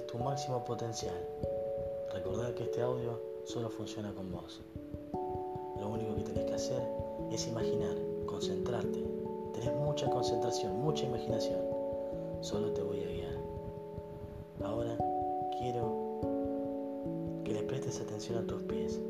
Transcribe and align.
tu 0.00 0.18
máximo 0.18 0.64
potencial. 0.64 1.14
Recordad 2.12 2.54
que 2.54 2.64
este 2.64 2.82
audio 2.82 3.20
solo 3.44 3.68
funciona 3.68 4.12
con 4.14 4.30
vos. 4.30 4.60
Lo 5.80 5.88
único 5.88 6.14
que 6.16 6.22
tenés 6.22 6.44
que 6.44 6.54
hacer 6.54 6.82
es 7.30 7.46
imaginar, 7.46 7.96
concentrarte. 8.26 9.04
Tenés 9.54 9.72
mucha 9.74 10.08
concentración, 10.10 10.80
mucha 10.80 11.04
imaginación. 11.04 11.60
Solo 12.40 12.72
te 12.72 12.82
voy 12.82 13.00
a 13.00 13.08
guiar. 13.08 13.36
Ahora 14.64 14.96
quiero 15.58 16.20
que 17.44 17.52
le 17.52 17.62
prestes 17.62 18.00
atención 18.00 18.38
a 18.38 18.46
tus 18.46 18.62
pies. 18.62 19.00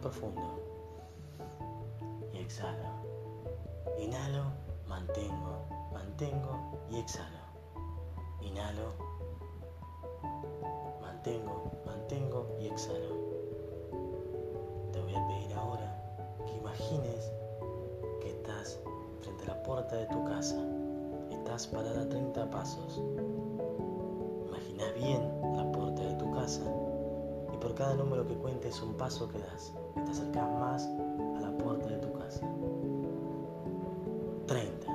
Profundo 0.00 0.40
y 2.32 2.38
exhalo. 2.38 2.88
Inhalo, 3.98 4.44
mantengo, 4.86 5.66
mantengo 5.92 6.78
y 6.90 6.98
exhalo. 6.98 7.38
Inhalo, 8.40 8.94
mantengo, 11.02 11.70
mantengo 11.84 12.56
y 12.60 12.66
exhalo. 12.66 13.14
Te 14.92 15.00
voy 15.02 15.14
a 15.14 15.26
pedir 15.28 15.52
ahora 15.54 16.16
que 16.46 16.56
imagines 16.56 17.30
que 18.20 18.30
estás 18.30 18.80
frente 19.20 19.44
a 19.44 19.48
la 19.48 19.62
puerta 19.62 19.96
de 19.96 20.06
tu 20.06 20.24
casa. 20.24 20.56
Estás 21.30 21.66
parada 21.66 22.02
a 22.02 22.08
30 22.08 22.50
pasos. 22.50 23.02
Imagina 24.48 24.90
bien 24.92 25.56
la 25.56 25.70
puerta 25.70 26.02
de 26.02 26.14
tu 26.14 26.30
casa 26.32 26.62
y 27.52 27.56
por 27.58 27.74
cada 27.74 27.94
número 27.94 28.26
que 28.26 28.34
cuentes 28.34 28.80
un 28.80 28.94
paso 28.94 29.28
que 29.28 29.38
das 29.38 29.74
te 29.94 30.10
acercas 30.10 30.48
más 30.58 30.88
a 31.36 31.40
la 31.40 31.56
puerta 31.58 31.86
de 31.86 31.98
tu 31.98 32.12
casa. 32.12 32.46
30, 34.46 34.86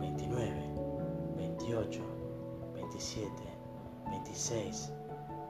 29, 0.00 0.74
28, 1.36 2.00
27, 2.74 3.30
26, 4.10 4.92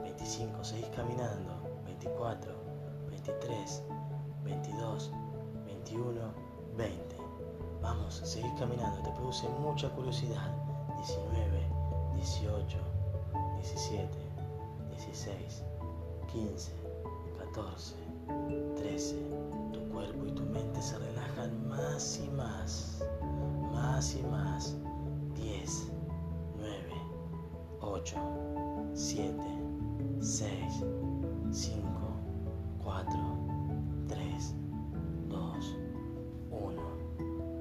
25, 0.03 0.65
seguís 0.65 0.87
caminando, 0.89 1.53
24, 1.87 2.53
23, 3.11 3.83
22, 4.45 5.11
21, 5.67 6.21
20. 6.77 7.17
Vamos, 7.81 8.15
seguís 8.25 8.53
caminando, 8.59 9.03
te 9.03 9.11
produce 9.13 9.49
mucha 9.61 9.89
curiosidad. 9.91 10.51
19, 10.97 11.61
18, 12.15 12.79
17, 13.57 14.09
16, 14.91 15.63
15, 16.33 16.73
14, 17.39 18.04
13. 18.95 19.17
Tu 19.73 19.81
cuerpo 19.91 20.25
y 20.25 20.31
tu 20.31 20.45
mente 20.45 20.81
se 20.81 20.97
relajan 20.97 21.69
más 21.69 22.21
y 22.25 22.31
más, 22.31 23.03
más 23.73 24.15
y 24.15 24.23
más. 24.23 24.77
10, 25.35 25.89
9, 26.57 26.79
8, 27.81 28.17
7, 28.95 29.35
6, 30.21 30.49
5, 31.51 31.83
4, 32.85 33.13
3, 34.07 34.55
2, 35.29 35.77
1. 36.53 36.83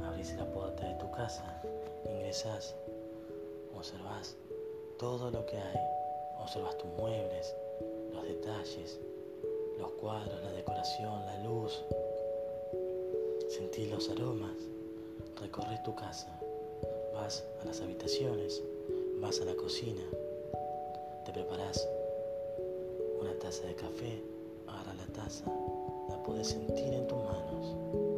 Abrís 0.06 0.36
la 0.36 0.46
puerta 0.54 0.88
de 0.88 0.94
tu 1.00 1.10
casa, 1.14 1.64
ingresás, 2.06 2.76
observás 3.76 4.38
todo 5.00 5.32
lo 5.32 5.44
que 5.48 5.58
hay, 5.58 5.80
observas 6.40 6.78
tus 6.78 6.92
muebles, 6.92 7.56
los 8.14 8.24
detalles, 8.24 9.00
los 9.84 9.92
cuadros, 9.94 10.42
la 10.42 10.52
decoración, 10.54 11.26
la 11.26 11.40
luz. 11.40 11.84
Sentís 13.50 13.92
los 13.92 14.10
aromas, 14.10 14.56
recorres 15.42 15.84
tu 15.84 15.94
casa, 15.94 16.40
vas 17.14 17.44
a 17.62 17.66
las 17.66 17.82
habitaciones, 17.82 18.64
vas 19.20 19.42
a 19.42 19.46
la 19.46 19.56
cocina, 19.56 20.02
te 21.26 21.34
preparás 21.34 21.86
una 23.20 23.38
taza 23.40 23.68
de 23.68 23.76
café, 23.76 24.24
agarras 24.68 24.96
la 24.96 25.08
taza, 25.08 25.46
la 26.10 26.24
podés 26.24 26.48
sentir 26.48 26.94
en 26.94 27.06
tus 27.06 27.18
manos. 27.18 28.13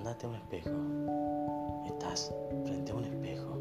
Andate 0.00 0.24
a 0.24 0.30
un 0.30 0.34
espejo. 0.34 0.70
Estás 1.84 2.34
frente 2.64 2.90
a 2.90 2.94
un 2.94 3.04
espejo. 3.04 3.58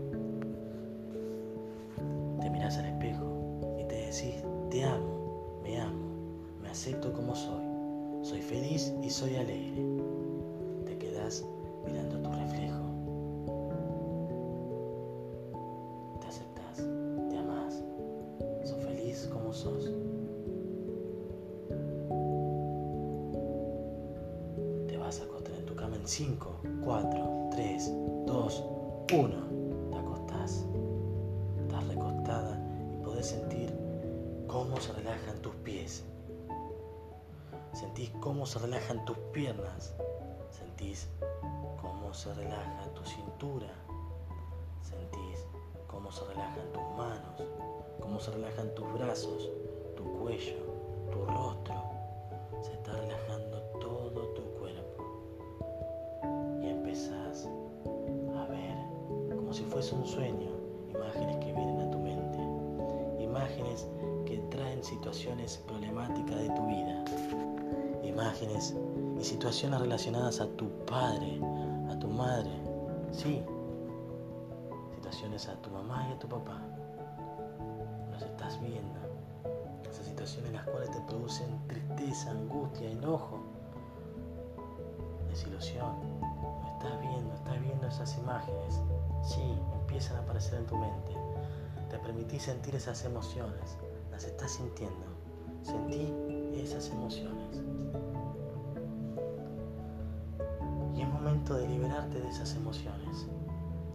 Te 2.39 2.49
mirás 2.49 2.77
al 2.77 2.85
espejo 2.85 3.75
y 3.77 3.83
te 3.83 3.95
decís, 3.95 4.41
te 4.71 4.85
amo, 4.85 5.59
me 5.61 5.81
amo, 5.81 6.07
me 6.61 6.69
acepto 6.69 7.11
como 7.11 7.35
soy. 7.35 7.65
Soy 8.21 8.41
feliz 8.41 8.93
y 9.03 9.09
soy 9.09 9.35
alegre. 9.35 9.83
Cómo 46.09 46.21
se 46.21 46.33
relajan 46.33 46.71
tus 46.73 46.97
manos, 46.97 47.43
cómo 47.99 48.19
se 48.19 48.31
relajan 48.31 48.73
tus 48.73 48.93
brazos, 48.93 49.51
tu 49.95 50.03
cuello, 50.17 50.55
tu 51.11 51.23
rostro. 51.23 51.75
Se 52.63 52.73
está 52.73 52.93
relajando 52.93 53.61
todo 53.79 54.23
tu 54.33 54.41
cuerpo. 54.57 55.03
Y 56.63 56.67
empezás 56.67 57.47
a 58.35 58.45
ver, 58.47 59.35
como 59.35 59.53
si 59.53 59.61
fuese 59.65 59.93
un 59.93 60.07
sueño, 60.07 60.49
imágenes 60.89 61.37
que 61.37 61.53
vienen 61.53 61.79
a 61.79 61.91
tu 61.91 61.99
mente. 61.99 63.23
Imágenes 63.23 63.87
que 64.25 64.39
traen 64.49 64.83
situaciones 64.83 65.59
problemáticas 65.67 66.39
de 66.39 66.49
tu 66.49 66.65
vida. 66.65 67.05
Imágenes 68.03 68.75
y 69.19 69.23
situaciones 69.23 69.79
relacionadas 69.79 70.41
a 70.41 70.47
tu 70.55 70.69
padre, 70.87 71.39
a 71.91 71.99
tu 71.99 72.07
madre. 72.07 72.49
Sí, 73.11 73.43
a 75.21 75.61
tu 75.61 75.69
mamá 75.69 76.07
y 76.09 76.13
a 76.13 76.19
tu 76.19 76.29
papá. 76.29 76.61
Los 78.09 78.21
estás 78.21 78.57
viendo. 78.61 78.99
Esas 79.89 80.05
situaciones 80.05 80.49
en 80.49 80.55
las 80.55 80.65
cuales 80.65 80.91
te 80.91 81.01
producen 81.01 81.59
tristeza, 81.67 82.31
angustia, 82.31 82.89
enojo, 82.89 83.41
desilusión. 85.29 85.93
Lo 86.31 86.67
estás 86.69 87.01
viendo, 87.01 87.33
estás 87.33 87.61
viendo 87.61 87.87
esas 87.87 88.17
imágenes. 88.17 88.79
Sí, 89.23 89.57
empiezan 89.81 90.15
a 90.15 90.19
aparecer 90.21 90.59
en 90.59 90.67
tu 90.67 90.77
mente. 90.77 91.13
Te 91.89 91.97
permitís 91.97 92.43
sentir 92.43 92.75
esas 92.75 93.03
emociones. 93.03 93.77
Las 94.11 94.23
estás 94.23 94.51
sintiendo. 94.51 95.05
Sentí 95.63 96.13
esas 96.55 96.89
emociones. 96.91 97.61
Y 100.95 101.01
es 101.01 101.09
momento 101.09 101.55
de 101.55 101.67
liberarte 101.67 102.21
de 102.21 102.29
esas 102.29 102.55
emociones. 102.55 103.27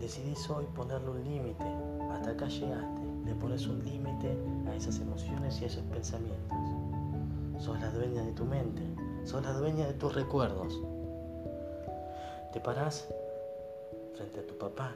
Decidís 0.01 0.49
hoy 0.51 0.67
ponerle 0.75 1.11
un 1.11 1.25
límite. 1.25 1.65
Hasta 2.11 2.31
acá 2.31 2.49
llegaste. 2.49 3.01
le 3.25 3.35
pones 3.35 3.67
un 3.67 3.83
límite 3.85 4.37
a 4.69 4.75
esas 4.75 4.99
emociones 5.01 5.61
y 5.61 5.65
a 5.65 5.67
esos 5.67 5.83
pensamientos. 5.85 6.59
Sos 7.59 7.81
la 7.81 7.91
dueña 7.91 8.23
de 8.23 8.33
tu 8.33 8.45
mente, 8.45 8.83
sos 9.25 9.43
la 9.43 9.53
dueña 9.53 9.87
de 9.87 9.95
tus 9.95 10.15
recuerdos. 10.15 10.79
Te 12.53 12.61
parás 12.61 13.09
frente 14.15 14.41
a 14.41 14.47
tu 14.47 14.57
papá 14.59 14.95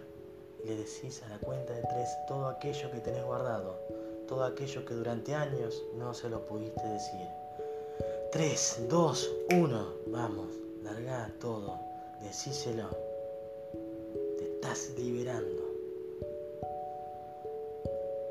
y 0.62 0.68
le 0.68 0.76
decís 0.76 1.22
a 1.24 1.28
la 1.28 1.38
cuenta 1.38 1.72
de 1.72 1.82
tres 1.82 2.08
todo 2.26 2.46
aquello 2.48 2.90
que 2.90 2.98
tenés 2.98 3.24
guardado, 3.24 3.78
todo 4.26 4.44
aquello 4.44 4.84
que 4.84 4.94
durante 4.94 5.34
años 5.34 5.82
no 5.96 6.12
se 6.12 6.28
lo 6.28 6.44
pudiste 6.46 6.86
decir. 6.86 7.26
Tres, 8.30 8.84
dos, 8.90 9.30
uno, 9.56 9.86
vamos, 10.08 10.48
larga 10.82 11.32
todo, 11.40 11.78
decíselo. 12.20 13.07
Estás 14.68 14.92
liberando. 14.98 15.62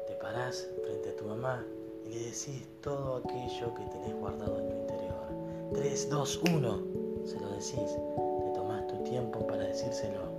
Te 0.06 0.14
parás 0.22 0.70
frente 0.84 1.10
a 1.10 1.16
tu 1.16 1.26
mamá 1.26 1.66
y 2.06 2.10
le 2.10 2.20
decís 2.26 2.68
todo 2.84 3.16
aquello 3.16 3.74
que 3.74 3.84
tenés 3.86 4.14
guardado 4.20 4.60
en 4.60 4.70
tu 4.70 4.76
interior. 4.76 5.26
Tres, 5.74 6.08
dos, 6.12 6.40
uno, 6.54 6.84
se 7.26 7.40
lo 7.40 7.50
decís. 7.50 7.98
Te 8.46 8.52
tomás 8.54 8.86
tu 8.86 9.04
tiempo 9.04 9.48
para 9.48 9.64
decírselo. 9.64 10.30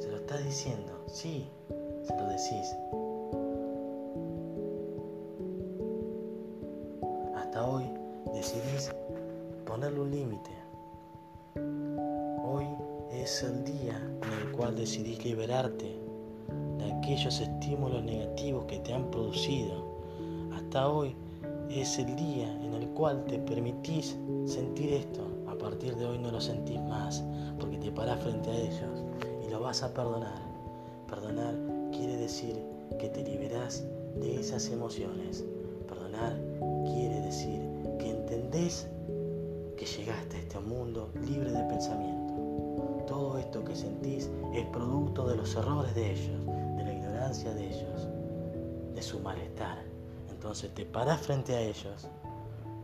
Se 0.00 0.08
lo 0.08 0.16
estás 0.16 0.42
diciendo, 0.42 1.04
sí, 1.06 1.46
se 1.68 2.16
lo 2.16 2.28
decís. 2.28 2.74
Hasta 7.36 7.66
hoy 7.68 7.84
decidís 8.32 8.90
ponerle 9.66 10.00
un 10.00 10.10
límite. 10.10 10.50
Hoy 12.42 12.64
es 13.12 13.42
el 13.42 13.62
día 13.64 14.00
cual 14.66 14.74
decidís 14.74 15.24
liberarte 15.24 15.96
de 16.78 16.92
aquellos 16.92 17.40
estímulos 17.40 18.02
negativos 18.02 18.64
que 18.64 18.80
te 18.80 18.92
han 18.92 19.08
producido. 19.12 19.84
Hasta 20.52 20.88
hoy 20.88 21.14
es 21.70 22.00
el 22.00 22.16
día 22.16 22.52
en 22.64 22.74
el 22.74 22.88
cual 22.88 23.24
te 23.26 23.38
permitís 23.38 24.16
sentir 24.44 24.92
esto. 24.92 25.22
A 25.46 25.56
partir 25.56 25.94
de 25.94 26.04
hoy 26.04 26.18
no 26.18 26.32
lo 26.32 26.40
sentís 26.40 26.82
más 26.82 27.22
porque 27.60 27.76
te 27.76 27.92
parás 27.92 28.18
frente 28.18 28.50
a 28.50 28.56
ellos 28.56 29.04
y 29.46 29.50
lo 29.50 29.60
vas 29.60 29.84
a 29.84 29.94
perdonar. 29.94 30.42
Perdonar 31.08 31.54
quiere 31.92 32.16
decir 32.16 32.60
que 32.98 33.08
te 33.08 33.22
liberás 33.22 33.84
de 34.20 34.40
esas 34.40 34.68
emociones. 34.70 35.44
Perdonar 35.86 36.36
quiere 36.86 37.20
decir 37.20 37.60
que 38.00 38.10
entendés 38.10 38.88
que 39.76 39.86
llegaste 39.86 40.38
a 40.38 40.40
este 40.40 40.58
mundo 40.58 41.08
libre 41.24 41.52
de 41.52 41.62
pensamiento. 41.68 42.26
Todo 43.06 43.38
esto 43.38 43.62
que 43.62 43.76
sentís 43.76 44.28
es 44.56 44.66
producto 44.66 45.26
de 45.26 45.36
los 45.36 45.54
errores 45.54 45.94
de 45.94 46.12
ellos, 46.12 46.46
de 46.76 46.84
la 46.84 46.92
ignorancia 46.92 47.52
de 47.52 47.68
ellos, 47.68 48.08
de 48.94 49.02
su 49.02 49.20
malestar. 49.20 49.84
Entonces 50.30 50.72
te 50.74 50.86
parás 50.86 51.20
frente 51.20 51.54
a 51.54 51.60
ellos 51.60 52.08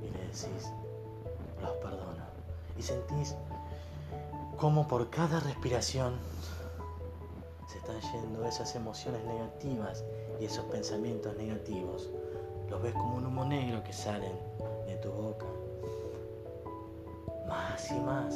y 0.01 0.05
le 0.05 0.19
decís, 0.19 0.71
los 1.61 1.71
perdono. 1.77 2.25
Y 2.79 2.83
sentís 2.83 3.35
como 4.59 4.87
por 4.87 5.09
cada 5.11 5.41
respiración 5.41 6.15
se 7.67 7.79
están 7.79 8.01
yendo 8.13 8.45
esas 8.45 8.75
emociones 8.77 9.25
negativas 9.25 10.05
y 10.39 10.45
esos 10.45 10.65
pensamientos 10.67 11.37
negativos. 11.37 12.11
Los 12.69 12.83
ves 12.83 12.93
como 12.93 13.17
un 13.17 13.27
humo 13.27 13.45
negro 13.45 13.83
que 13.83 13.93
salen 13.93 14.33
de 14.87 14.97
tu 14.97 15.11
boca. 15.11 15.47
Más 17.49 17.91
y 17.91 17.99
más 18.01 18.35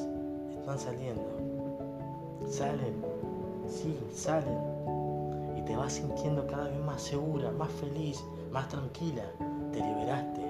están 0.58 0.78
saliendo. 0.78 1.22
Salen, 2.50 3.02
sí, 3.68 3.98
salen. 4.12 4.58
Y 5.56 5.62
te 5.62 5.76
vas 5.76 5.94
sintiendo 5.94 6.46
cada 6.46 6.68
vez 6.68 6.78
más 6.80 7.02
segura, 7.02 7.50
más 7.52 7.70
feliz, 7.72 8.24
más 8.50 8.68
tranquila. 8.68 9.24
Te 9.72 9.80
liberaste, 9.80 10.42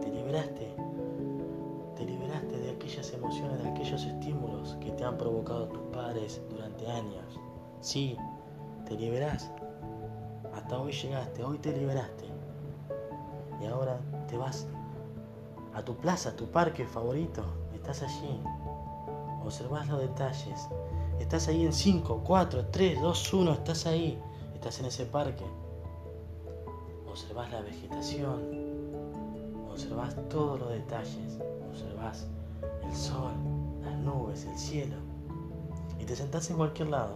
te 0.00 0.10
liberaste. 0.10 0.74
Te 1.96 2.04
liberaste 2.04 2.58
de 2.58 2.70
aquellas 2.70 3.12
emociones, 3.12 3.62
de 3.62 3.70
aquellos 3.70 4.04
estímulos 4.04 4.76
que 4.80 4.90
te 4.92 5.04
han 5.04 5.16
provocado 5.16 5.66
tus 5.68 5.82
padres 5.92 6.40
durante 6.50 6.86
años. 6.86 7.40
Sí, 7.80 8.16
te 8.86 8.94
liberás. 8.94 9.50
Hasta 10.54 10.78
hoy 10.80 10.92
llegaste, 10.92 11.42
hoy 11.42 11.58
te 11.58 11.76
liberaste. 11.76 12.24
Y 13.60 13.66
ahora 13.66 13.98
te 14.28 14.36
vas 14.36 14.66
a 15.74 15.82
tu 15.82 15.96
plaza, 15.96 16.30
a 16.30 16.36
tu 16.36 16.46
parque 16.46 16.86
favorito. 16.86 17.42
Estás 17.74 18.02
allí. 18.02 18.40
Observás 19.44 19.88
los 19.88 20.00
detalles. 20.00 20.68
Estás 21.20 21.48
ahí 21.48 21.64
en 21.64 21.72
5, 21.72 22.22
4, 22.24 22.66
3, 22.70 23.00
2, 23.00 23.32
1. 23.34 23.52
Estás 23.52 23.86
ahí. 23.86 24.18
Estás 24.54 24.80
en 24.80 24.86
ese 24.86 25.04
parque. 25.04 25.44
Observás 27.08 27.50
la 27.50 27.60
vegetación. 27.60 28.40
Observás 29.70 30.16
todos 30.28 30.60
los 30.60 30.70
detalles. 30.70 31.38
Observás 31.70 32.26
el 32.84 32.96
sol, 32.96 33.32
las 33.82 33.94
nubes, 33.98 34.44
el 34.46 34.56
cielo. 34.56 34.96
Y 35.98 36.04
te 36.04 36.16
sentás 36.16 36.48
en 36.50 36.56
cualquier 36.56 36.88
lado. 36.88 37.14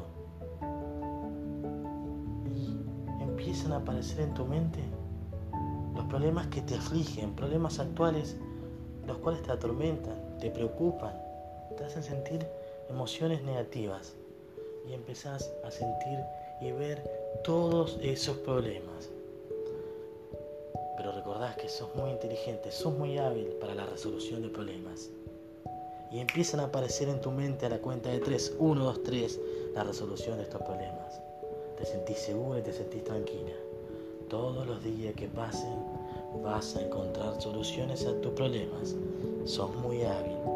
Y 2.55 2.77
empiezan 3.23 3.73
a 3.73 3.77
aparecer 3.77 4.21
en 4.21 4.35
tu 4.35 4.45
mente 4.45 4.81
los 5.95 6.05
problemas 6.07 6.49
que 6.49 6.61
te 6.63 6.75
afligen, 6.75 7.35
problemas 7.35 7.79
actuales, 7.79 8.37
los 9.07 9.19
cuales 9.19 9.43
te 9.43 9.53
atormentan, 9.53 10.39
te 10.39 10.51
preocupan, 10.51 11.15
te 11.77 11.85
hacen 11.85 12.03
sentir 12.03 12.47
emociones 12.93 13.43
negativas. 13.43 14.15
Y 14.89 14.93
empezás 14.93 15.53
a 15.65 15.71
sentir 15.71 16.19
y 16.61 16.73
ver 16.73 17.03
todos 17.43 17.99
esos 18.03 18.37
problemas. 18.39 19.09
Pero 20.97 21.13
recordás 21.13 21.57
que 21.57 21.69
sos 21.69 21.95
muy 21.97 22.11
inteligente, 22.11 22.71
sos 22.71 22.93
muy 22.93 23.19
hábil 23.19 23.47
para 23.61 23.75
la 23.75 23.87
resolución 23.87 24.43
de 24.43 24.49
problemas. 24.49 25.09
Y 26.11 26.19
empiezan 26.19 26.61
a 26.61 26.65
aparecer 26.65 27.09
en 27.09 27.21
tu 27.21 27.31
mente 27.31 27.67
a 27.67 27.71
la 27.71 27.79
cuenta 27.79 28.11
de 28.11 28.19
3, 28.19 28.57
1, 28.59 28.85
2, 28.85 29.03
3, 29.03 29.41
la 29.75 29.85
resolución 29.85 30.37
de 30.37 30.43
estos 30.43 30.61
problemas. 30.63 31.21
Te 31.79 31.87
sentís 31.87 32.19
segura 32.19 32.59
y 32.59 32.63
te 32.63 32.73
sentís 32.73 33.03
tranquila. 33.05 33.55
Todos 34.29 34.67
los 34.67 34.83
días 34.85 35.15
que 35.15 35.29
pasen 35.29 35.75
vas 36.43 36.77
a 36.77 36.83
encontrar 36.83 37.41
soluciones 37.41 38.05
a 38.07 38.21
tus 38.21 38.33
problemas. 38.33 38.95
Sos 39.47 39.75
muy 39.77 40.03
hábil. 40.03 40.52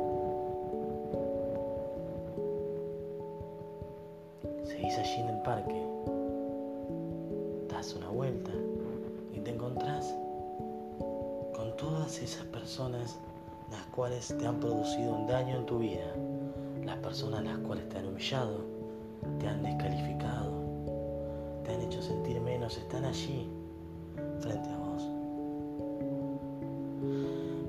Cuales 13.97 14.29
te 14.39 14.47
han 14.47 14.61
producido 14.61 15.15
un 15.15 15.27
daño 15.27 15.57
en 15.57 15.65
tu 15.65 15.79
vida. 15.79 16.15
Las 16.85 16.99
personas 16.99 17.43
las 17.43 17.57
cuales 17.61 17.89
te 17.89 17.97
han 17.97 18.07
humillado, 18.07 18.61
te 19.41 19.49
han 19.49 19.63
descalificado, 19.63 20.53
te 21.65 21.73
han 21.73 21.81
hecho 21.81 22.03
sentir 22.03 22.39
menos, 22.43 22.77
están 22.77 23.07
allí 23.07 23.49
frente 24.41 24.69
a 24.69 24.77
vos. 24.77 25.03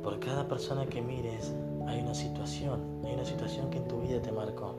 Por 0.03 0.19
cada 0.19 0.45
persona 0.49 0.85
que 0.85 1.01
mires 1.01 1.53
hay 1.87 2.01
una 2.01 2.13
situación, 2.13 2.81
hay 3.05 3.13
una 3.13 3.25
situación 3.25 3.69
que 3.69 3.77
en 3.77 3.87
tu 3.87 4.01
vida 4.01 4.21
te 4.21 4.33
marcó. 4.33 4.75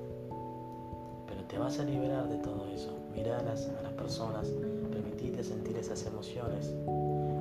Pero 1.27 1.45
te 1.45 1.57
vas 1.57 1.81
a 1.81 1.85
liberar 1.85 2.29
de 2.29 2.37
todo 2.37 2.69
eso. 2.69 2.93
Miralas 3.15 3.71
a 3.79 3.83
las 3.83 3.93
personas, 3.95 4.53
permitite 4.93 5.43
sentir 5.43 5.79
esas 5.79 6.05
emociones 6.05 6.75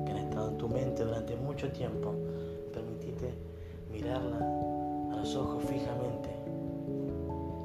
que 0.06 0.12
han 0.12 0.18
estado 0.18 0.48
en 0.48 0.56
tu 0.56 0.66
mente 0.66 1.04
durante 1.04 1.36
mucho 1.36 1.70
tiempo. 1.70 2.14
Permitite 2.72 3.48
mirarla 3.90 4.38
a 5.12 5.16
los 5.16 5.34
ojos 5.34 5.64
fijamente 5.64 6.30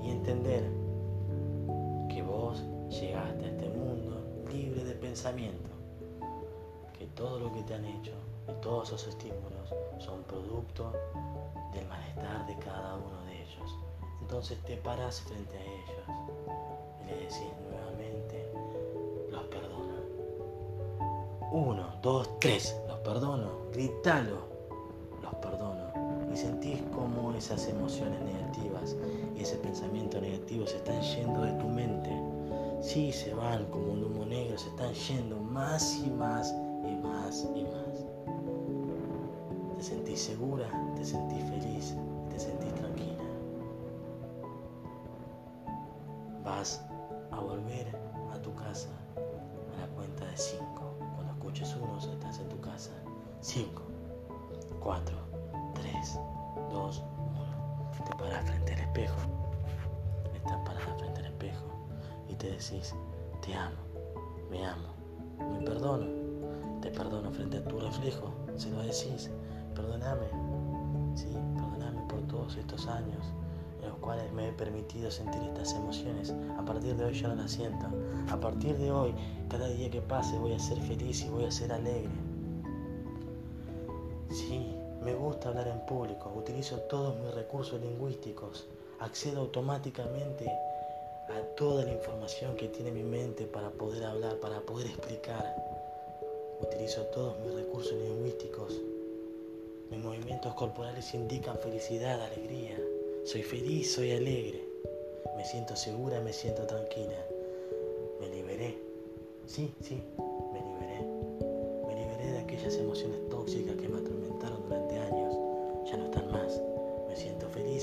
y 0.03 0.11
entender 0.11 0.63
que 2.09 2.21
vos 2.21 2.63
llegaste 2.89 3.45
a 3.45 3.49
este 3.49 3.69
mundo 3.69 4.21
libre 4.51 4.83
de 4.83 4.93
pensamiento 4.95 5.73
todo 7.15 7.39
lo 7.39 7.51
que 7.51 7.61
te 7.63 7.73
han 7.73 7.85
hecho 7.85 8.11
y 8.47 8.61
todos 8.61 8.89
esos 8.89 9.07
estímulos 9.07 9.73
son 9.99 10.23
producto 10.23 10.91
del 11.73 11.85
malestar 11.87 12.45
de 12.47 12.57
cada 12.57 12.95
uno 12.95 13.23
de 13.25 13.41
ellos. 13.41 13.75
Entonces 14.21 14.57
te 14.63 14.77
paras 14.77 15.21
frente 15.21 15.57
a 15.57 15.61
ellos 15.61 16.05
y 17.01 17.05
le 17.05 17.15
decís 17.15 17.53
nuevamente, 17.69 18.51
los 19.31 19.43
perdono. 19.43 19.93
Uno, 21.51 21.87
dos, 22.01 22.39
tres, 22.39 22.75
los 22.87 22.99
perdono, 22.99 23.69
gritalo. 23.71 24.52
Y 26.33 26.37
sentís 26.37 26.81
como 26.95 27.31
esas 27.33 27.67
emociones 27.67 28.19
negativas 28.21 28.95
y 29.37 29.41
ese 29.41 29.55
pensamiento 29.57 30.19
negativo 30.19 30.65
se 30.65 30.77
están 30.77 30.99
yendo 31.01 31.41
de 31.41 31.51
tu 31.53 31.67
mente. 31.67 32.09
Sí, 32.81 33.11
se 33.11 33.33
van 33.33 33.65
como 33.65 33.93
un 33.93 34.03
humo 34.03 34.25
negro, 34.25 34.57
se 34.57 34.69
están 34.69 34.93
yendo 34.93 35.39
más 35.39 36.01
y 36.03 36.09
más 36.09 36.51
y 36.83 36.95
más 36.95 37.47
y 37.55 37.63
más. 37.63 38.05
Te 39.77 39.83
sentís 39.83 40.21
segura, 40.21 40.67
te 40.95 41.05
sentís 41.05 41.43
feliz, 41.43 41.95
te 42.29 42.39
sentís 42.39 42.73
tranquila. 42.75 43.23
Vas 46.43 46.81
a 47.31 47.39
volver 47.39 47.95
a 48.33 48.41
tu 48.41 48.53
casa 48.55 48.89
a 49.15 49.81
la 49.81 49.87
cuenta 49.95 50.25
de 50.25 50.35
cinco. 50.35 50.95
Cuando 51.15 51.33
5, 53.43 53.81
4, 54.79 55.03
3, 55.05 55.22
2, 56.73 57.03
1. 57.97 58.05
Te 58.05 58.15
paras 58.17 58.45
frente 58.45 58.73
al 58.73 58.79
espejo. 58.79 59.15
Estás 60.33 60.57
parada 60.65 60.95
frente 60.97 61.19
al 61.19 61.27
espejo 61.27 61.65
y 62.27 62.35
te 62.35 62.47
decís, 62.47 62.95
te 63.45 63.53
amo, 63.53 63.77
me 64.49 64.65
amo, 64.65 64.89
me 65.51 65.63
perdono. 65.63 66.07
Te 66.81 66.89
perdono 66.89 67.31
frente 67.31 67.57
a 67.57 67.63
tu 67.63 67.79
reflejo. 67.79 68.33
Se 68.57 68.71
lo 68.71 68.81
decís, 68.81 69.29
perdóname. 69.75 70.25
Sí, 71.15 71.37
perdóname 71.55 72.01
por 72.09 72.21
todos 72.23 72.57
estos 72.57 72.87
años 72.87 73.23
en 73.81 73.89
los 73.89 73.97
cuales 73.99 74.31
me 74.33 74.49
he 74.49 74.51
permitido 74.53 75.11
sentir 75.11 75.41
estas 75.43 75.73
emociones. 75.75 76.33
A 76.57 76.65
partir 76.65 76.95
de 76.95 77.05
hoy 77.05 77.13
ya 77.13 77.27
no 77.27 77.35
las 77.35 77.51
siento. 77.51 77.85
A 78.31 78.39
partir 78.39 78.77
de 78.77 78.91
hoy, 78.91 79.13
cada 79.47 79.67
día 79.67 79.91
que 79.91 80.01
pase 80.01 80.37
voy 80.39 80.53
a 80.53 80.59
ser 80.59 80.79
feliz 80.79 81.23
y 81.23 81.29
voy 81.29 81.45
a 81.45 81.51
ser 81.51 81.71
alegre. 81.71 82.32
Hablar 85.49 85.67
en 85.67 85.79
público, 85.81 86.31
utilizo 86.35 86.77
todos 86.81 87.17
mis 87.19 87.33
recursos 87.33 87.79
lingüísticos, 87.81 88.65
accedo 88.99 89.41
automáticamente 89.41 90.49
a 91.29 91.41
toda 91.55 91.85
la 91.85 91.91
información 91.91 92.55
que 92.55 92.67
tiene 92.67 92.91
mi 92.91 93.03
mente 93.03 93.45
para 93.45 93.69
poder 93.71 94.03
hablar, 94.05 94.37
para 94.37 94.59
poder 94.61 94.87
explicar. 94.87 95.55
Utilizo 96.61 97.01
todos 97.07 97.39
mis 97.39 97.53
recursos 97.53 97.93
lingüísticos. 97.93 98.81
Mis 99.89 99.99
movimientos 99.99 100.53
corporales 100.55 101.13
indican 101.13 101.57
felicidad, 101.57 102.21
alegría. 102.21 102.77
Soy 103.25 103.43
feliz, 103.43 103.93
soy 103.93 104.11
alegre. 104.11 104.65
Me 105.37 105.45
siento 105.45 105.75
segura, 105.75 106.19
me 106.21 106.33
siento 106.33 106.65
tranquila. 106.65 107.17
Me 108.19 108.29
liberé. 108.29 108.77
Sí, 109.45 109.73
sí, 109.81 110.01
me 110.53 110.59
liberé. 110.59 111.01
Me 111.87 111.95
liberé 111.95 112.31
de 112.31 112.39
aquellas 112.39 112.75
emociones 112.75 113.29
tóxicas 113.29 113.75
que 113.75 113.87
me 113.87 113.99
atormentaron 113.99 114.63
durante 114.63 114.82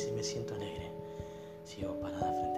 y 0.09 0.13
me 0.13 0.23
siento 0.23 0.55
alegre. 0.55 0.91
Sigo 1.65 1.95
parada 2.01 2.33
frente 2.33 2.50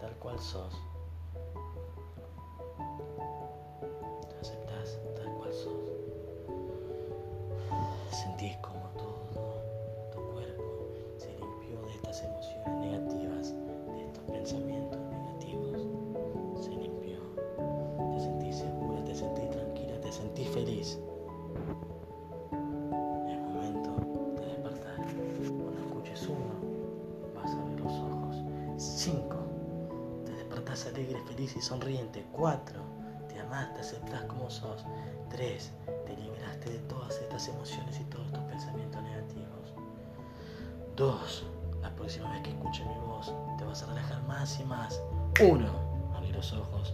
tal 0.00 0.16
cual 0.16 0.38
sos. 0.38 0.74
Te 4.28 4.36
aceptás 4.40 4.98
tal 5.14 5.34
cual 5.34 5.52
sos. 5.52 5.72
Sentís 8.10 8.56
como 8.58 8.88
todo 8.96 9.62
tu 10.12 10.18
cuerpo 10.32 10.64
se 11.18 11.28
limpió 11.38 11.82
de 11.82 11.92
estas 11.92 12.24
emociones 12.24 12.74
negativas, 12.80 13.54
de 13.94 14.04
estos 14.06 14.24
pensamientos 14.24 15.00
negativos. 15.00 16.64
Se 16.64 16.70
limpió. 16.70 17.18
Te 18.14 18.20
sentís 18.20 18.56
segura, 18.56 19.04
te 19.04 19.14
sentís 19.14 19.50
tranquila, 19.50 20.00
te 20.00 20.12
sentís 20.12 20.48
feliz. 20.48 20.98
Alegre, 31.00 31.22
feliz 31.26 31.56
y 31.56 31.62
sonriente. 31.62 32.26
4. 32.32 32.78
Te 33.28 33.40
amás, 33.40 33.72
te 33.72 33.80
aceptás 33.80 34.22
como 34.24 34.50
sos. 34.50 34.84
3. 35.30 35.72
Te 36.06 36.16
liberaste 36.16 36.70
de 36.70 36.78
todas 36.80 37.16
estas 37.16 37.48
emociones 37.48 37.98
y 38.00 38.04
todos 38.04 38.30
tus 38.30 38.42
pensamientos 38.42 39.02
negativos. 39.02 39.72
2. 40.96 41.46
La 41.80 41.90
próxima 41.94 42.30
vez 42.32 42.42
que 42.42 42.50
escuche 42.50 42.84
mi 42.84 42.98
voz, 43.06 43.32
te 43.56 43.64
vas 43.64 43.82
a 43.82 43.86
relajar 43.86 44.22
más 44.24 44.60
y 44.60 44.64
más. 44.64 45.00
1. 45.40 45.66
Abrí 46.14 46.32
los 46.32 46.52
ojos 46.52 46.92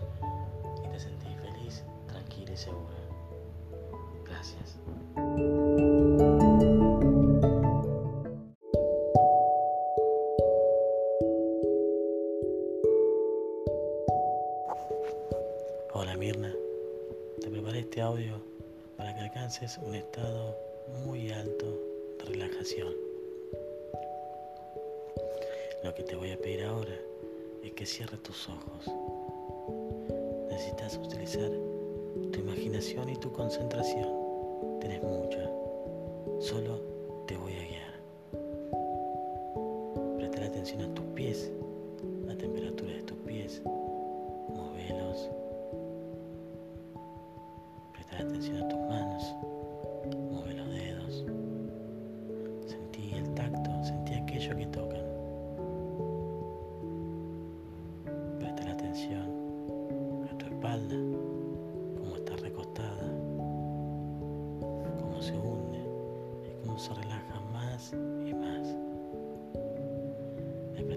para 18.96 19.14
que 19.14 19.20
alcances 19.20 19.78
un 19.78 19.94
estado 19.94 20.56
muy 21.04 21.30
alto 21.30 21.66
de 22.18 22.24
relajación. 22.24 22.92
Lo 25.84 25.94
que 25.94 26.02
te 26.02 26.16
voy 26.16 26.32
a 26.32 26.38
pedir 26.38 26.64
ahora 26.64 26.94
es 27.62 27.72
que 27.72 27.86
cierres 27.86 28.22
tus 28.22 28.48
ojos. 28.48 28.90
Necesitas 30.50 30.96
utilizar 30.96 31.50
tu 32.32 32.40
imaginación 32.40 33.08
y 33.08 33.16
tu 33.16 33.32
concentración. 33.32 34.08
Tienes 34.80 35.02
mucha. 35.02 35.50
Solo 36.40 36.80
te 37.26 37.36
voy 37.36 37.52
a 37.52 37.68
guiar. 37.68 38.00
Presta 40.16 40.44
atención 40.44 40.82
a 40.82 40.94
tus 40.94 41.04
pies, 41.14 41.50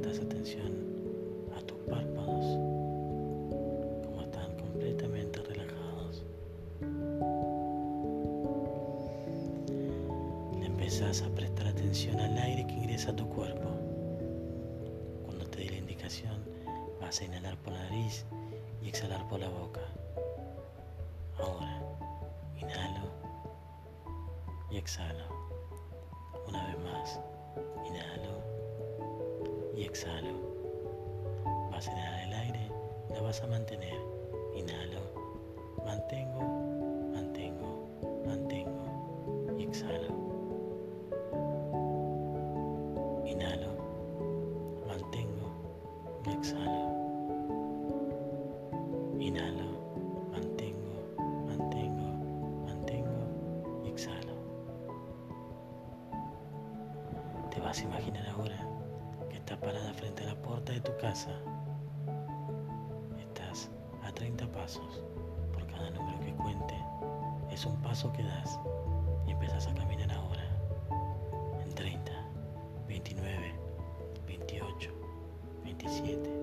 prestas 0.09 0.25
atención 0.25 0.71
a 1.55 1.61
tus 1.61 1.77
párpados. 1.87 2.45
empezás 10.61 11.21
a 11.21 11.29
prestar 11.35 11.67
atención 11.67 12.19
al 12.19 12.35
aire 12.37 12.65
que 12.65 12.73
ingresa 12.73 13.11
a 13.11 13.15
tu 13.15 13.29
cuerpo. 13.29 13.69
Cuando 15.25 15.45
te 15.45 15.59
dé 15.59 15.69
la 15.69 15.77
indicación, 15.77 16.43
vas 16.99 17.21
a 17.21 17.25
inhalar 17.25 17.57
por 17.57 17.73
la 17.73 17.83
nariz 17.83 18.25
y 18.81 18.89
exhalar 18.89 19.27
por 19.27 19.39
la 19.39 19.49
boca. 19.49 19.81
Ahora, 21.37 21.81
inhalo 22.57 23.07
y 24.71 24.77
exhalo. 24.77 25.25
Una 26.47 26.65
vez 26.65 26.79
más, 26.79 27.19
inhalo 27.87 28.18
y 29.79 29.85
exhalo. 29.85 30.33
Vas 31.71 31.87
a 31.87 31.91
inhalar 31.93 32.23
el 32.27 32.33
aire, 32.33 32.71
la 33.13 33.21
vas 33.21 33.41
a 33.41 33.47
mantener. 33.47 33.97
Inhalo, 34.53 34.99
mantengo, 35.85 36.41
mantengo, 37.13 37.87
mantengo 38.25 38.83
y 39.57 39.63
exhalo. 39.63 40.09
Inhalo, 43.25 43.69
mantengo 44.85 45.47
y 46.25 46.29
exhalo. 46.31 46.89
Inhalo, 49.17 49.69
mantengo, 50.31 50.91
mantengo, 51.47 52.65
mantengo 52.65 53.85
y 53.85 53.89
exhalo. 53.89 54.33
Te 57.49 57.61
vas 57.61 57.79
a 57.79 57.83
imaginar 57.83 58.27
ahora 58.27 58.48
parada 59.69 59.93
frente 59.93 60.23
a 60.23 60.25
la 60.25 60.35
puerta 60.41 60.73
de 60.73 60.81
tu 60.81 60.97
casa. 60.97 61.29
Estás 63.19 63.69
a 64.03 64.11
30 64.11 64.51
pasos. 64.51 65.03
Por 65.53 65.67
cada 65.67 65.91
número 65.91 66.19
que 66.21 66.33
cuente, 66.33 66.73
es 67.51 67.67
un 67.67 67.79
paso 67.83 68.11
que 68.13 68.23
das 68.23 68.59
y 69.27 69.31
empiezas 69.31 69.67
a 69.67 69.73
caminar 69.75 70.11
ahora. 70.11 70.41
En 71.63 71.71
30, 71.75 72.11
29, 72.87 73.53
28, 74.25 74.91
27, 75.65 76.38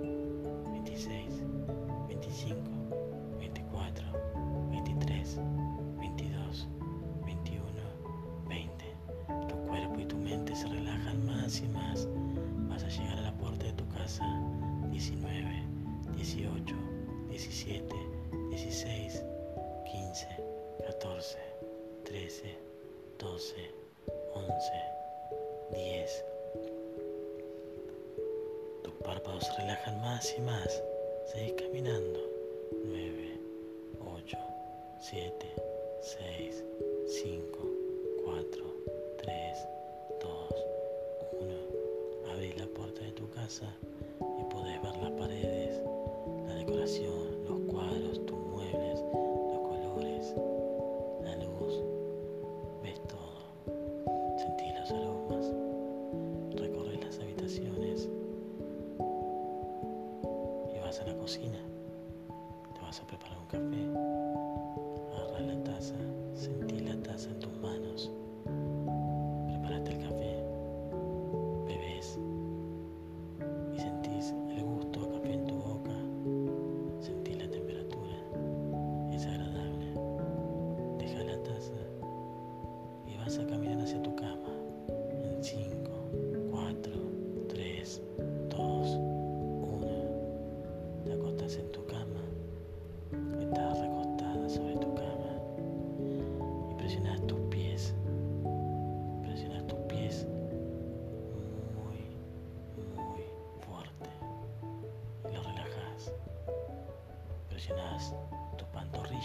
13, 22.06 22.54
12, 23.18 23.54
11, 24.34 24.72
10. 25.72 26.24
Tus 28.84 28.94
párpados 29.04 29.44
se 29.44 29.60
relajan 29.60 30.00
más 30.00 30.34
y 30.38 30.40
más. 30.42 30.82
Seguís 31.32 31.54
caminando. 31.54 32.20
9, 32.84 33.38
8, 34.18 34.38
7, 35.00 35.46
6, 36.00 36.64
5, 37.08 37.58
4, 38.24 38.64
3, 39.18 39.58
2, 40.20 40.30
abrís 42.32 42.56
la 42.56 42.66
puerta 42.66 43.00
de 43.02 43.12
tu 43.12 43.28
casa 43.30 43.66
y 44.20 44.44
podés 44.52 44.80
ver 44.80 44.96
las 45.02 45.10
paredes, 45.12 45.80
la 46.46 46.54
decoración, 46.54 47.44
los 47.48 47.60
cuadros, 47.72 48.24
tus 48.26 48.38
muebles, 48.38 49.00
cocina. 61.26 61.65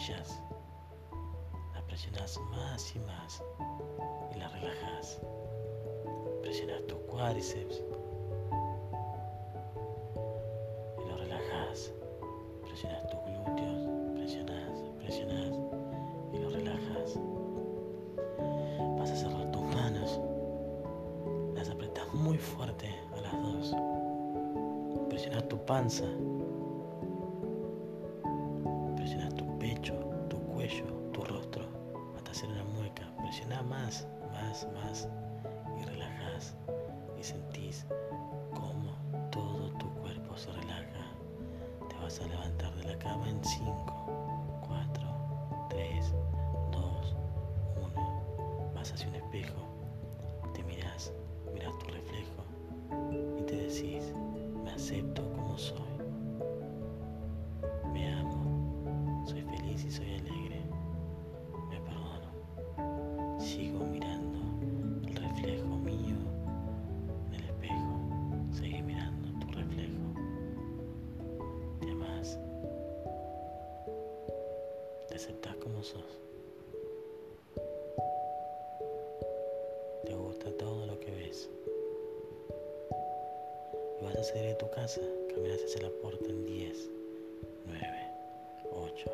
Pantorrillas, 0.01 0.41
las 1.73 1.83
presionas 1.83 2.39
más 2.51 2.95
y 2.95 2.99
más 2.99 3.43
y 4.33 4.39
las 4.39 4.51
relajas. 4.53 5.21
Presionas 6.41 6.85
tus 6.87 6.97
cuádriceps 7.09 7.81
y 10.97 11.09
lo 11.09 11.17
relajas. 11.17 11.93
Presionas 12.63 13.07
tus 13.09 13.19
glúteos, 13.25 14.15
presionas, 14.15 14.79
presionas 14.99 15.59
y 16.33 16.37
lo 16.37 16.49
relajas. 16.49 17.19
Vas 18.97 19.11
a 19.11 19.15
cerrar 19.15 19.51
tus 19.51 19.61
manos, 19.61 20.19
las 21.55 21.69
apretas 21.69 22.11
muy 22.13 22.37
fuerte 22.37 22.89
a 23.15 23.21
las 23.21 23.33
dos. 23.33 23.75
Presionas 25.09 25.47
tu 25.47 25.57
panza. 25.65 26.05
Sos. 75.83 76.03
Te 80.05 80.13
gusta 80.13 80.51
todo 80.57 80.85
lo 80.85 80.99
que 80.99 81.11
ves. 81.11 81.49
Y 83.99 84.03
vas 84.03 84.15
a 84.15 84.23
salir 84.23 84.45
de 84.45 84.55
tu 84.55 84.69
casa, 84.71 85.01
caminas 85.33 85.63
hacia 85.63 85.81
la 85.83 85.89
puerta 86.01 86.25
en 86.29 86.45
10, 86.45 86.89
9, 87.67 87.81
8, 88.71 89.11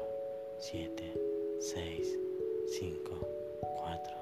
7, 0.60 1.14
6, 1.60 2.20
5, 2.68 3.12
4, 3.78 4.18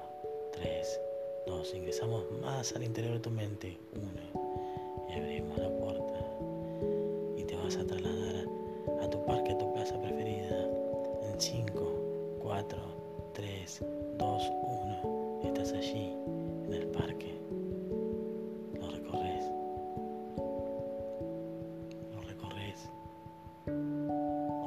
3, 0.52 1.00
2. 1.46 1.74
Ingresamos 1.74 2.30
más 2.40 2.74
al 2.74 2.84
interior 2.84 3.14
de 3.14 3.20
tu 3.20 3.30
mente. 3.30 3.76
1. 3.94 5.10
Y 5.10 5.12
abrimos 5.20 5.58
la 5.58 5.70
puerta. 5.70 6.14
Y 7.36 7.44
te 7.44 7.56
vas 7.56 7.76
a 7.76 7.86
trasladar 7.86 8.46
a 9.02 9.10
tu 9.10 9.24
parque, 9.26 9.54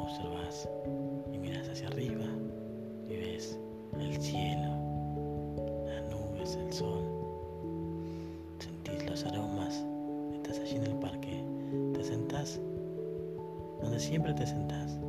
Observas 0.10 0.67
y 1.32 1.38
miras 1.38 1.69
hacia 1.69 1.88
arriba 1.88 2.26
y 3.08 3.15
ves 3.15 3.60
el 4.00 4.19
cielo, 4.22 4.76
las 5.86 6.04
nubes, 6.10 6.56
el 6.56 6.74
sol. 6.74 7.04
Sentís 8.60 9.10
los 9.10 9.24
aromas. 9.26 9.86
Estás 10.34 10.60
allí 10.60 10.76
en 10.78 10.84
el 10.84 10.95
parque. 10.95 11.43
Te 11.93 12.04
sentás 12.04 12.60
donde 13.82 14.00
siempre 14.00 14.34
te 14.34 14.48
sentás. 14.48 15.00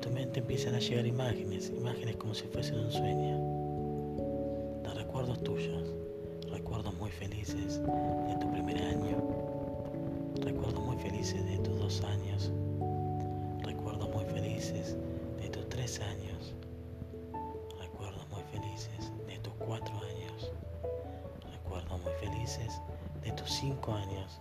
tu 0.00 0.10
mente 0.10 0.40
empiezan 0.40 0.74
a 0.74 0.78
llegar 0.78 1.06
imágenes, 1.06 1.70
imágenes 1.70 2.16
como 2.16 2.34
si 2.34 2.46
fuesen 2.46 2.78
un 2.78 2.90
sueño, 2.90 3.57
de 23.22 23.32
tus 23.32 23.50
cinco 23.50 23.92
años, 23.92 24.40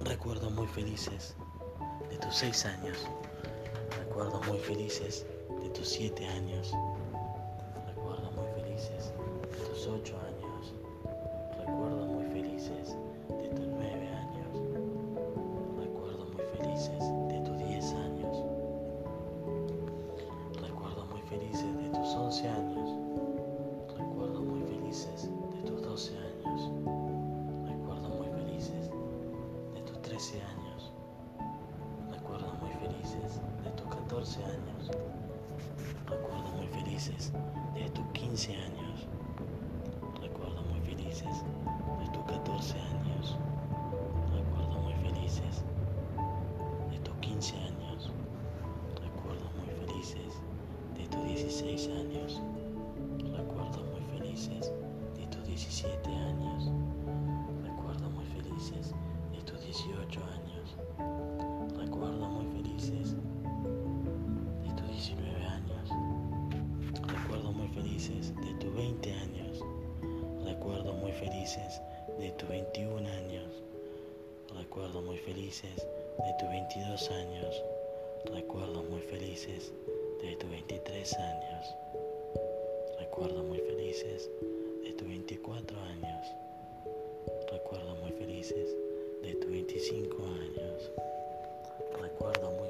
recuerdos 0.00 0.52
muy 0.52 0.66
felices 0.66 1.34
de 2.10 2.18
tus 2.18 2.36
seis 2.36 2.66
años. 2.66 2.98
Recuerdos 3.98 4.46
muy 4.46 4.58
felices 4.58 5.24
de 5.62 5.70
tus 5.70 5.88
siete 5.88 6.26
años, 6.26 6.72
recuerdos 7.86 8.32
muy 8.34 8.46
felices 8.62 9.12
8 9.88 10.18
años, 10.20 10.27
16 51.24 51.88
años, 51.88 52.40
recuerdos 53.36 53.82
muy 53.92 54.18
felices 54.18 54.72
de 55.16 55.26
tus 55.26 55.46
17 55.46 56.10
años, 56.10 56.70
recuerdos 57.62 58.12
muy 58.12 58.24
felices 58.26 58.94
de 59.32 59.42
tus 59.42 59.60
18 59.64 60.20
años, 60.24 60.76
recuerdos 61.78 62.28
muy 62.30 62.46
felices 62.62 63.14
de 64.64 64.72
tus 64.74 64.88
19 64.88 65.44
años, 65.46 65.90
recuerdos 67.06 67.54
muy 67.54 67.68
felices 67.68 68.34
de 68.36 68.54
tus 68.54 68.74
20 68.74 69.12
años, 69.12 69.64
recuerdos 70.44 70.96
muy 70.96 71.12
felices 71.12 71.80
de 72.18 72.30
tus 72.32 72.48
21 72.48 73.08
años, 73.08 73.62
recuerdos 74.56 75.04
muy 75.04 75.18
felices 75.18 75.76
de 75.76 76.34
tus 76.38 76.48
22 76.48 77.10
años, 77.10 77.62
recuerdos 78.32 78.88
muy 78.88 79.00
felices 79.00 79.72
de 80.22 80.36
tus 80.36 80.50
23 80.50 81.14
años, 81.14 81.74
recuerdos 82.98 83.44
muy 83.44 83.58
felices 83.58 84.30
de 84.82 84.92
tus 84.92 85.06
24 85.06 85.80
años, 85.80 86.34
recuerdos 87.52 87.98
muy 88.00 88.12
felices 88.12 88.74
de 89.22 89.34
tus 89.34 89.50
25 89.50 90.16
años, 90.24 90.90
recuerdos 92.00 92.52
muy 92.58 92.67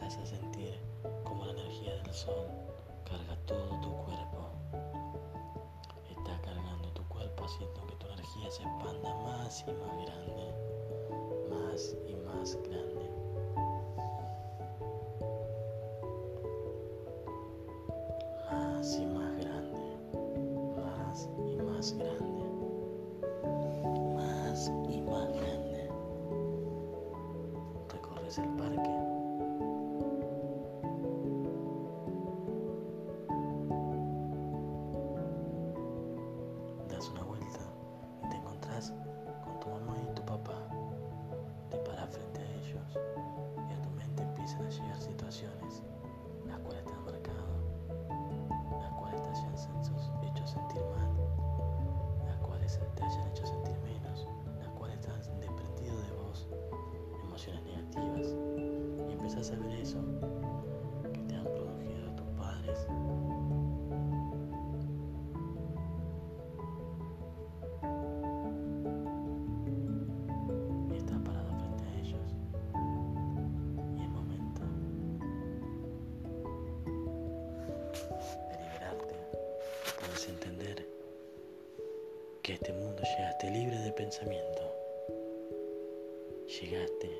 empezás 0.00 0.22
a 0.22 0.26
sentir 0.26 0.78
como 1.24 1.44
la 1.44 1.52
energía 1.52 1.92
del 1.96 2.14
sol 2.14 2.46
carga 3.04 3.36
todo 3.46 3.80
tu 3.80 3.90
cuerpo. 4.04 4.50
Está 6.08 6.40
cargando 6.40 6.88
tu 6.92 7.02
cuerpo 7.08 7.44
haciendo 7.44 7.84
que 7.86 7.96
tu 7.96 8.06
energía 8.06 8.50
se 8.50 8.62
expanda 8.62 9.14
más 9.24 9.64
y 9.66 9.72
más 9.72 9.96
grande, 10.06 10.54
más 11.50 11.96
y 12.06 12.14
más 12.14 12.54
grande. 12.62 13.07
Empiezan 44.48 44.66
a 44.66 44.70
llegar 44.70 45.00
situaciones 45.02 45.82
las 46.46 46.58
cuales 46.60 46.82
te 46.86 46.92
han 46.94 47.04
marcado, 47.04 47.58
las 48.80 48.92
cuales 48.94 49.22
te 49.22 49.28
hayan 49.28 49.54
hecho 50.24 50.46
sentir 50.46 50.80
mal, 50.96 51.10
las 52.24 52.38
cuales 52.38 52.80
te 52.96 53.04
hayan 53.04 53.28
hecho 53.28 53.46
sentir 53.46 53.76
menos, 53.80 54.26
las 54.58 54.68
cuales 54.70 54.98
te 55.00 55.10
han 55.10 55.40
desprendido 55.40 56.00
de 56.00 56.12
vos 56.12 56.48
emociones 57.24 57.62
negativas. 57.64 58.34
Y 59.08 59.12
empezás 59.12 59.50
a 59.50 59.56
ver 59.56 59.80
eso 59.80 59.98
mundo 82.98 83.16
llegaste 83.16 83.50
libre 83.50 83.78
de 83.78 83.92
pensamiento. 83.92 84.62
Llegaste 86.46 87.10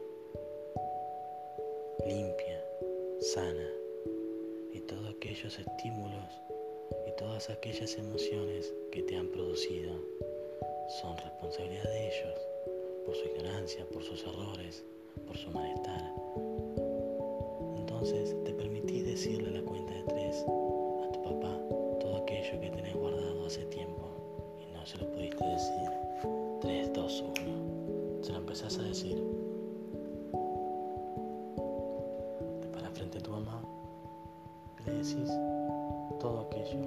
limpia, 2.06 2.64
sana 3.20 3.68
y 4.72 4.80
todos 4.80 5.06
aquellos 5.08 5.58
estímulos 5.58 6.40
y 7.06 7.12
todas 7.16 7.50
aquellas 7.50 7.96
emociones 7.96 8.72
que 8.90 9.02
te 9.02 9.16
han 9.16 9.28
producido 9.28 9.92
son 11.00 11.16
responsabilidad 11.18 11.84
de 11.84 12.06
ellos 12.08 12.40
por 13.04 13.14
su 13.14 13.24
ignorancia, 13.26 13.86
por 13.92 14.02
sus 14.02 14.22
errores, 14.24 14.84
por 15.26 15.36
su 15.36 15.50
malestar. 15.50 16.12
Entonces 17.76 18.34
te 18.44 18.52
permití 18.52 19.02
decirle 19.02 19.48
a 19.50 19.60
la 19.60 19.62
cuenta 19.62 19.92
de 19.94 20.02
tres 20.04 20.36
a 20.38 21.12
tu 21.12 21.22
papá 21.22 21.77
1. 28.68 28.70
Se 28.70 28.78
lo 28.78 28.84
empezás 28.84 28.84
a 28.84 28.88
decir. 28.88 29.16
Te 32.60 32.68
paras 32.68 32.92
frente 32.92 33.18
a 33.18 33.22
tu 33.22 33.30
mamá 33.30 33.62
le 34.88 34.92
decís 34.94 35.30
todo 36.20 36.40
aquello 36.40 36.80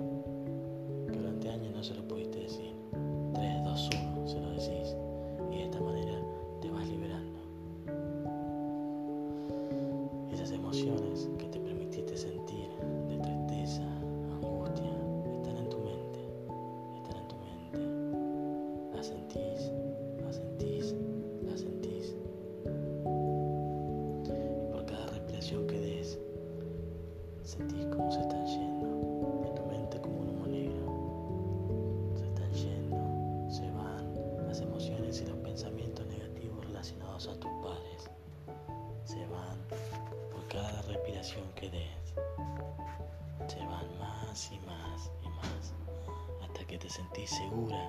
sentís 46.91 47.30
segura 47.30 47.80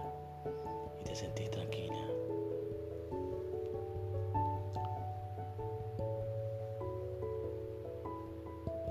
y 1.00 1.04
te 1.04 1.14
sentís 1.14 1.50
tranquila. 1.50 2.06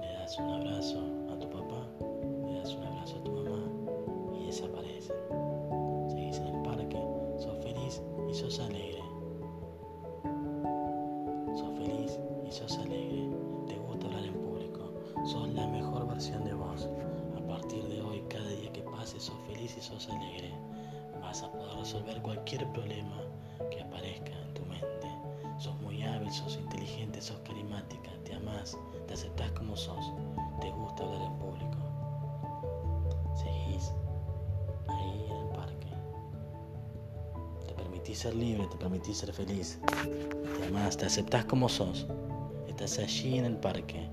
Le 0.02 0.14
das 0.14 0.38
un 0.38 0.50
abrazo 0.50 1.11
resolver 21.82 22.22
cualquier 22.22 22.72
problema 22.74 23.24
que 23.72 23.82
aparezca 23.82 24.32
en 24.32 24.54
tu 24.54 24.64
mente. 24.66 25.08
Sos 25.58 25.76
muy 25.82 26.04
hábil, 26.04 26.32
sos 26.32 26.56
inteligente, 26.56 27.20
sos 27.22 27.40
carismática, 27.40 28.12
te 28.24 28.36
amás, 28.36 28.78
te 29.08 29.16
aceptás 29.16 29.52
como 29.54 29.76
sos, 29.76 30.14
te 30.60 30.70
gusta 30.70 31.04
hablar 31.04 31.22
en 31.24 31.40
público. 31.40 31.78
Seguís 33.36 33.92
ahí 34.88 35.26
en 35.28 35.38
el 35.38 35.48
parque. 35.56 35.88
Te 37.68 37.74
permitís 37.74 38.20
ser 38.20 38.36
libre, 38.36 38.68
te 38.68 38.78
permitís 38.78 39.18
ser 39.18 39.34
feliz. 39.34 39.80
Te 40.60 40.68
amás, 40.68 40.98
te 40.98 41.08
aceptás 41.08 41.46
como 41.46 41.68
sos. 41.68 42.06
Estás 42.68 43.00
allí 43.00 43.40
en 43.40 43.46
el 43.46 43.58
parque. 43.58 44.08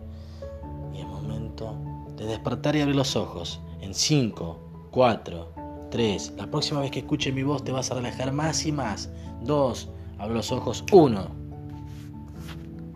Y 0.94 1.00
es 1.00 1.06
momento 1.06 1.76
de 2.16 2.24
despertar 2.24 2.76
y 2.76 2.80
abrir 2.80 2.96
los 2.96 3.14
ojos. 3.14 3.60
En 3.82 3.94
5, 3.94 4.58
4, 4.90 5.57
3. 5.90 6.34
La 6.36 6.46
próxima 6.46 6.80
vez 6.80 6.90
que 6.90 7.00
escuche 7.00 7.32
mi 7.32 7.42
voz 7.42 7.64
te 7.64 7.72
vas 7.72 7.90
a 7.90 7.94
relajar 7.94 8.32
más 8.32 8.64
y 8.66 8.72
más. 8.72 9.10
2. 9.42 9.90
Abro 10.18 10.34
los 10.34 10.52
ojos. 10.52 10.84
1. 10.92 11.28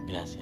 Gracias. 0.09 0.41